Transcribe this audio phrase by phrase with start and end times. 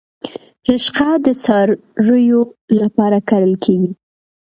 [0.69, 2.41] رشقه د څارویو
[2.79, 3.89] لپاره کرل کیږي